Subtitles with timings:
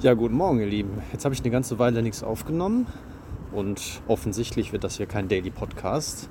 [0.00, 1.02] Ja, guten Morgen, ihr Lieben.
[1.12, 2.86] Jetzt habe ich eine ganze Weile nichts aufgenommen
[3.50, 6.30] und offensichtlich wird das hier kein Daily Podcast.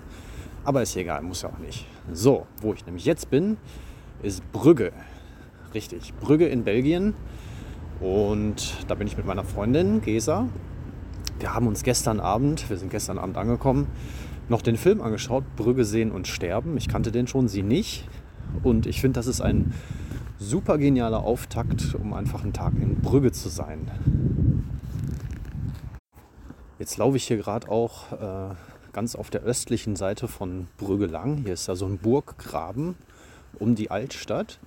[0.63, 1.85] Aber ist egal, muss ja auch nicht.
[2.13, 3.57] So, wo ich nämlich jetzt bin,
[4.23, 4.93] ist Brügge.
[5.73, 7.13] Richtig, Brügge in Belgien.
[7.99, 10.47] Und da bin ich mit meiner Freundin Gesa.
[11.37, 13.87] Wir haben uns gestern Abend, wir sind gestern Abend angekommen,
[14.47, 16.77] noch den Film angeschaut, Brügge sehen und sterben.
[16.77, 18.07] Ich kannte den schon, sie nicht.
[18.63, 19.73] Und ich finde, das ist ein
[20.39, 23.89] super genialer Auftakt, um einfach einen Tag in Brügge zu sein.
[26.79, 28.55] Jetzt laufe ich hier gerade auch äh,
[28.93, 31.37] ganz auf der östlichen Seite von Brügge lang.
[31.37, 32.95] Hier ist da so ein Burggraben
[33.57, 34.59] um die Altstadt.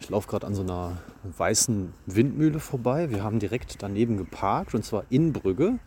[0.00, 3.10] Ich laufe gerade an so einer weißen Windmühle vorbei.
[3.10, 5.78] Wir haben direkt daneben geparkt und zwar in Brügge.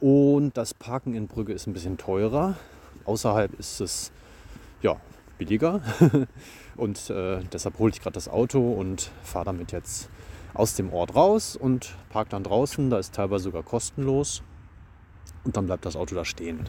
[0.00, 2.56] Und das Parken in Brügge ist ein bisschen teurer.
[3.04, 4.12] Außerhalb ist es
[4.80, 4.96] ja
[5.38, 5.80] billiger.
[6.76, 10.10] Und äh, deshalb hole ich gerade das Auto und fahre damit jetzt
[10.52, 12.90] aus dem Ort raus und parke dann draußen.
[12.90, 14.42] Da ist teilweise sogar kostenlos.
[15.44, 16.68] Und dann bleibt das Auto da stehen.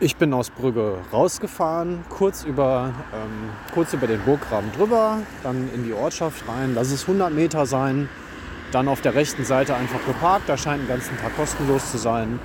[0.00, 5.84] Ich bin aus Brügge rausgefahren, kurz über, ähm, kurz über den Burggraben drüber, dann in
[5.84, 6.74] die Ortschaft rein.
[6.74, 8.08] Lass es 100 Meter sein.
[8.72, 10.48] Dann auf der rechten Seite einfach geparkt.
[10.48, 12.40] Da scheint den ganzen Tag kostenlos zu sein.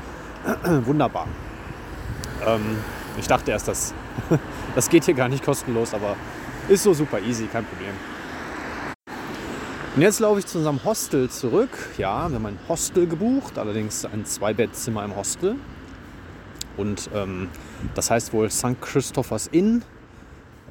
[0.86, 1.28] Wunderbar.
[2.46, 2.78] Ähm,
[3.18, 3.94] ich dachte erst, das,
[4.76, 6.16] das geht hier gar nicht kostenlos, aber
[6.70, 7.94] ist so super easy, kein Problem.
[9.96, 11.70] Und jetzt laufe ich zu unserem Hostel zurück.
[11.98, 15.56] Ja, wir haben ein Hostel gebucht, allerdings ein Zweibettzimmer im Hostel.
[16.78, 17.50] Und ähm,
[17.96, 18.80] das heißt wohl St.
[18.80, 19.82] Christophers Inn.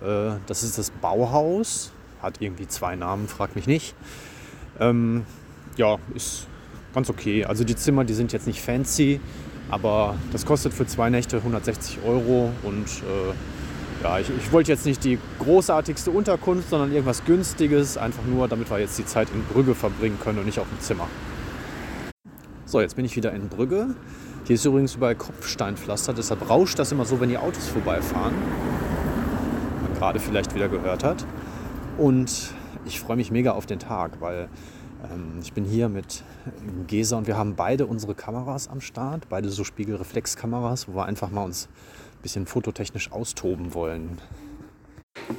[0.00, 1.92] Äh, das ist das Bauhaus.
[2.22, 3.96] Hat irgendwie zwei Namen, frag mich nicht.
[4.78, 5.26] Ähm,
[5.76, 6.46] ja, ist
[6.94, 7.44] ganz okay.
[7.44, 9.20] Also die Zimmer, die sind jetzt nicht fancy.
[9.70, 13.34] Aber das kostet für zwei Nächte 160 Euro und äh,
[14.02, 18.70] ja, ich, ich wollte jetzt nicht die großartigste Unterkunft, sondern irgendwas Günstiges, einfach nur, damit
[18.70, 21.08] wir jetzt die Zeit in Brügge verbringen können und nicht auf dem Zimmer.
[22.66, 23.94] So, jetzt bin ich wieder in Brügge.
[24.44, 28.34] Hier ist übrigens überall Kopfsteinpflaster, deshalb rauscht das immer so, wenn die Autos vorbeifahren.
[29.82, 31.24] Man gerade vielleicht wieder gehört hat.
[31.98, 34.48] Und ich freue mich mega auf den Tag, weil
[35.42, 36.22] ich bin hier mit
[36.86, 41.30] Gesa und wir haben beide unsere Kameras am Start, beide so Spiegelreflexkameras, wo wir einfach
[41.30, 41.68] mal uns
[42.16, 44.18] ein bisschen fototechnisch austoben wollen.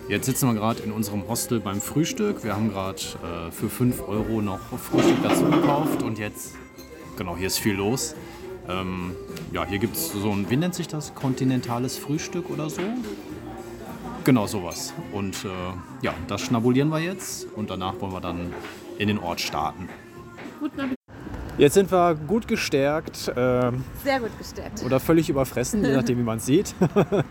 [0.09, 2.43] Jetzt sitzen wir gerade in unserem Hostel beim Frühstück.
[2.43, 6.55] Wir haben gerade äh, für 5 Euro noch Frühstück dazu gekauft und jetzt,
[7.17, 8.15] genau, hier ist viel los.
[8.69, 9.15] Ähm,
[9.53, 11.13] ja, hier gibt es so ein, wie nennt sich das?
[11.15, 12.81] Kontinentales Frühstück oder so?
[14.23, 14.93] Genau sowas.
[15.13, 15.49] Und äh,
[16.01, 18.53] ja, das schnabulieren wir jetzt und danach wollen wir dann
[18.97, 19.89] in den Ort starten.
[21.57, 23.27] Jetzt sind wir gut gestärkt.
[23.29, 23.33] Äh,
[24.03, 24.83] Sehr gut gestärkt.
[24.85, 26.75] Oder völlig überfressen, je nachdem, wie man es sieht.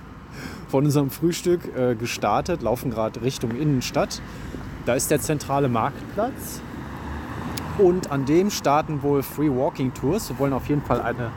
[0.68, 4.20] Von unserem Frühstück äh, gestartet, laufen gerade Richtung Innenstadt.
[4.84, 6.60] Da ist der zentrale Marktplatz.
[7.78, 10.28] Und an dem starten wohl Free Walking Tours.
[10.30, 11.30] Wir wollen auf jeden Fall eine,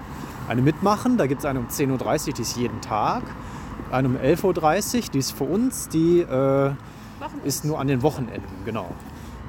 [0.47, 1.17] eine mitmachen.
[1.17, 3.23] Da gibt es eine um 10.30 Uhr, die ist jeden Tag.
[3.91, 5.89] Eine um 11.30 Uhr, die ist für uns.
[5.89, 6.71] Die äh,
[7.43, 8.89] ist nur an den Wochenenden, genau.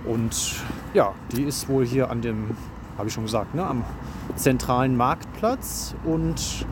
[0.05, 0.57] Und
[0.95, 2.57] ja, die ist wohl hier an dem,
[2.97, 3.85] habe ich schon gesagt, ne, am
[4.37, 5.95] zentralen Marktplatz.
[6.05, 6.67] Und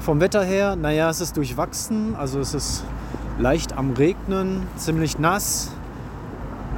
[0.00, 2.14] vom Wetter her, naja, es ist durchwachsen.
[2.16, 2.84] Also es ist
[3.38, 5.70] leicht am Regnen, ziemlich nass.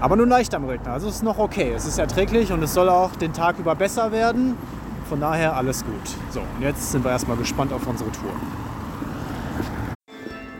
[0.00, 0.92] Aber nur leicht am Regnen.
[0.92, 1.72] Also es ist noch okay.
[1.74, 4.56] Es ist erträglich und es soll auch den Tag über besser werden.
[5.08, 6.16] Von daher alles gut.
[6.30, 8.32] So, und jetzt sind wir erstmal gespannt auf unsere Tour.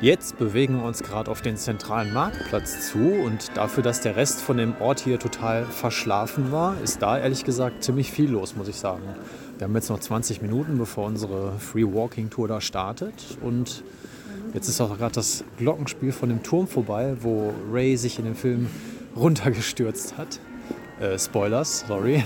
[0.07, 4.41] Jetzt bewegen wir uns gerade auf den zentralen Marktplatz zu und dafür, dass der Rest
[4.41, 8.69] von dem Ort hier total verschlafen war, ist da ehrlich gesagt ziemlich viel los, muss
[8.69, 9.03] ich sagen.
[9.59, 13.83] Wir haben jetzt noch 20 Minuten, bevor unsere Free Walking Tour da startet und
[14.55, 18.37] jetzt ist auch gerade das Glockenspiel von dem Turm vorbei, wo Ray sich in dem
[18.37, 18.71] Film
[19.17, 20.39] runtergestürzt hat.
[21.01, 22.25] Äh, Spoilers, sorry.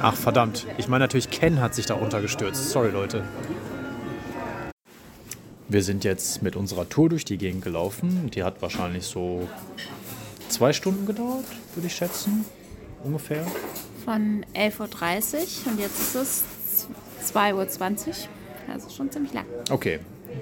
[0.00, 2.70] Ach verdammt, ich meine natürlich Ken hat sich da runtergestürzt.
[2.70, 3.22] Sorry Leute.
[5.72, 8.30] Wir sind jetzt mit unserer Tour durch die Gegend gelaufen.
[8.34, 9.48] Die hat wahrscheinlich so
[10.50, 12.44] zwei Stunden gedauert, würde ich schätzen.
[13.02, 13.46] Ungefähr.
[14.04, 18.14] Von 11.30 Uhr und jetzt ist es 2.20 Uhr.
[18.70, 19.46] Also schon ziemlich lang.
[19.70, 20.00] Okay,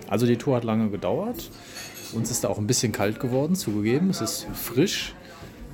[0.08, 1.48] also die Tour hat lange gedauert.
[2.12, 4.10] Uns ist da auch ein bisschen kalt geworden, zugegeben.
[4.10, 5.14] Es ist frisch,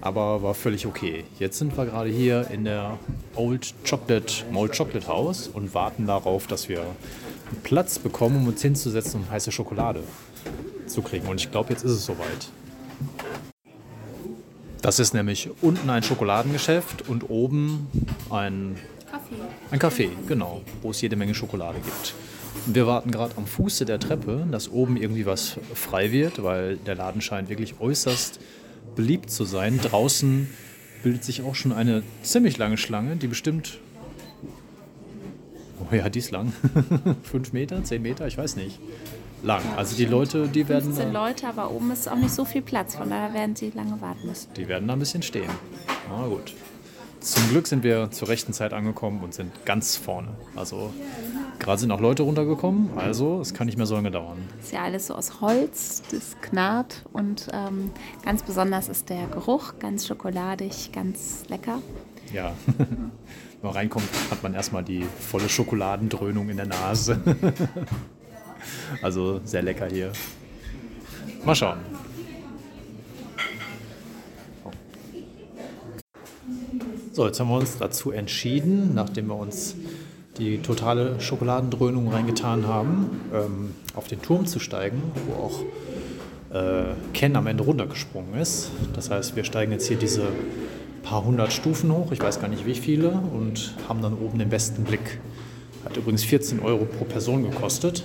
[0.03, 1.25] aber war völlig okay.
[1.39, 2.99] Jetzt sind wir gerade hier in der
[3.35, 6.85] Old Chocolate, Old Chocolate House und warten darauf, dass wir
[7.51, 10.03] einen Platz bekommen, um uns hinzusetzen, um heiße Schokolade
[10.87, 11.27] zu kriegen.
[11.29, 12.51] Und ich glaube, jetzt ist es soweit.
[14.83, 17.89] Das ist nämlich unten ein Schokoladengeschäft und oben
[18.31, 18.77] ein
[19.11, 19.35] Kaffee.
[19.71, 22.15] ein Café, genau, wo es jede Menge Schokolade gibt.
[22.67, 26.77] Und wir warten gerade am Fuße der Treppe, dass oben irgendwie was frei wird, weil
[26.77, 28.39] der Laden scheint wirklich äußerst
[28.95, 29.81] beliebt zu sein.
[29.81, 30.49] Draußen
[31.03, 33.79] bildet sich auch schon eine ziemlich lange Schlange, die bestimmt.
[35.91, 36.53] Oh ja, die ist lang.
[37.23, 38.79] Fünf Meter, zehn Meter, ich weiß nicht.
[39.43, 39.63] Lang.
[39.77, 40.85] Also die Leute, die werden.
[40.95, 43.71] 15 Da, Leute, aber oben ist auch nicht so viel Platz, von daher werden sie
[43.71, 44.49] lange warten müssen.
[44.57, 45.51] die werden da ein bisschen stehen.
[46.11, 46.55] Na gut.
[47.21, 50.29] Zum Glück sind wir zur rechten Zeit angekommen und sind ganz vorne.
[50.55, 50.93] Also
[51.59, 54.39] gerade sind auch Leute runtergekommen, also es kann nicht mehr so lange dauern.
[54.61, 57.91] Ist ja alles so aus Holz, das knarrt und ähm,
[58.25, 61.81] ganz besonders ist der Geruch, ganz schokoladig, ganz lecker.
[62.33, 62.55] Ja.
[62.77, 63.11] Wenn
[63.63, 67.21] man reinkommt, hat man erstmal die volle Schokoladendröhnung in der Nase.
[69.03, 70.13] also sehr lecker hier.
[71.45, 71.79] Mal schauen.
[77.13, 79.75] So, jetzt haben wir uns dazu entschieden, nachdem wir uns
[80.37, 85.63] die totale Schokoladendröhnung reingetan haben, ähm, auf den Turm zu steigen, wo auch
[86.53, 88.71] äh, Ken am Ende runtergesprungen ist.
[88.95, 90.29] Das heißt, wir steigen jetzt hier diese
[91.09, 94.49] paar hundert Stufen hoch, ich weiß gar nicht wie viele, und haben dann oben den
[94.49, 95.21] besten Blick.
[95.85, 98.03] Hat übrigens 14 Euro pro Person gekostet.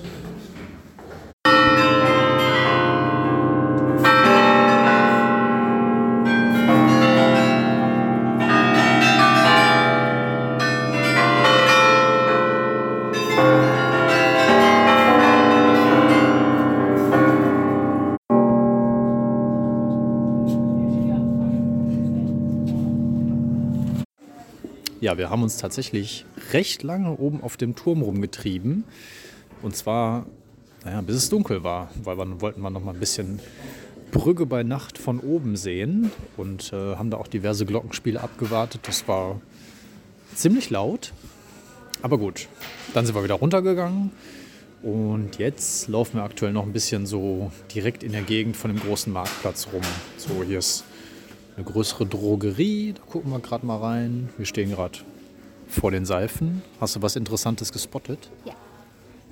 [25.02, 28.84] Ja, wir haben uns tatsächlich recht lange oben auf dem Turm rumgetrieben.
[29.64, 30.28] Und zwar,
[30.86, 33.40] naja, bis es dunkel war, weil wir wollten wir noch mal ein bisschen
[34.12, 38.82] Brügge bei Nacht von oben sehen und äh, haben da auch diverse Glockenspiele abgewartet.
[38.84, 39.42] Das war
[40.36, 41.14] ziemlich laut,
[42.04, 42.48] aber gut.
[42.94, 44.12] Dann sind wir wieder runtergegangen
[44.84, 48.80] und jetzt laufen wir aktuell noch ein bisschen so direkt in der Gegend von dem
[48.80, 49.82] großen Marktplatz rum.
[50.18, 50.84] So, hier ist
[51.56, 52.94] eine größere Drogerie.
[52.94, 54.30] Da gucken wir gerade mal rein.
[54.38, 55.00] Wir stehen gerade
[55.68, 56.62] vor den Seifen.
[56.80, 58.30] Hast du was Interessantes gespottet?
[58.46, 58.56] Ja.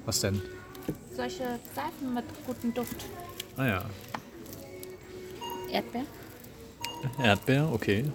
[0.06, 0.42] Was denn?
[1.16, 3.06] Solche Seifen mit gutem Duft.
[3.58, 3.86] Ah ja,
[5.72, 6.06] Erdbeer?
[7.22, 8.06] Erdbeer, okay.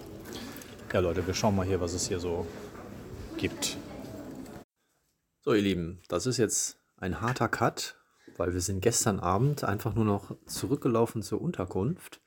[0.93, 2.45] Ja, Leute, wir schauen mal hier, was es hier so
[3.37, 3.77] gibt.
[5.41, 7.97] So, ihr Lieben, das ist jetzt ein harter Cut,
[8.37, 12.21] weil wir sind gestern Abend einfach nur noch zurückgelaufen zur Unterkunft,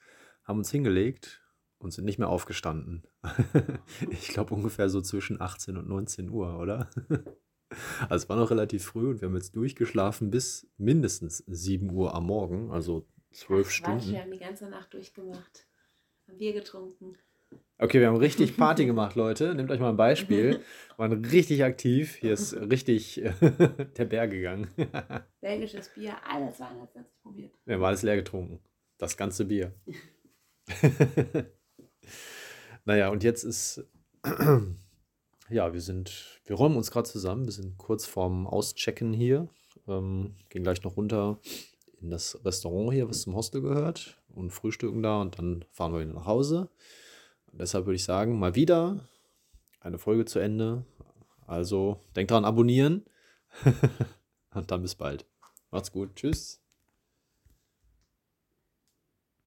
[0.44, 1.42] haben uns hingelegt
[1.78, 3.02] und sind nicht mehr aufgestanden.
[4.10, 6.90] ich glaube ungefähr so zwischen 18 und 19 Uhr, oder?
[8.08, 12.14] Also es war noch relativ früh und wir haben jetzt durchgeschlafen bis mindestens 7 Uhr
[12.14, 14.10] am Morgen, also 12 Stunden.
[14.10, 15.66] Wir haben die ganze Nacht durchgemacht.
[16.26, 17.18] Haben Bier getrunken.
[17.78, 19.54] Okay, wir haben richtig Party gemacht, Leute.
[19.54, 20.52] Nehmt euch mal ein Beispiel.
[20.52, 22.16] Wir waren richtig aktiv.
[22.16, 24.68] Hier ist richtig der Bär gegangen.
[25.40, 27.52] Belgisches Bier, alles war jetzt probiert.
[27.66, 28.60] Wir haben alles leer getrunken.
[28.96, 29.74] Das ganze Bier.
[32.88, 33.84] Naja, und jetzt ist.
[35.50, 36.42] Ja, wir sind.
[36.44, 37.46] Wir räumen uns gerade zusammen.
[37.46, 39.48] Wir sind kurz vorm Auschecken hier.
[39.86, 41.38] Ähm, gehen gleich noch runter
[42.02, 44.20] in das Restaurant hier, was zum Hostel gehört.
[44.28, 46.68] Und frühstücken da und dann fahren wir wieder nach Hause.
[47.50, 49.08] Und deshalb würde ich sagen, mal wieder
[49.80, 50.84] eine Folge zu Ende.
[51.46, 53.06] Also denkt dran, abonnieren.
[54.54, 55.24] und dann bis bald.
[55.70, 56.14] Macht's gut.
[56.14, 56.60] Tschüss.